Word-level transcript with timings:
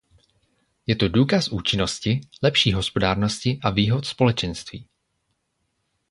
Je 0.87 0.95
to 0.95 1.07
důkaz 1.09 1.47
účinnosti, 1.47 2.21
lepší 2.43 2.73
hospodárnosti 2.73 3.59
a 3.63 3.69
výhod 3.69 4.05
Společenství. 4.05 4.87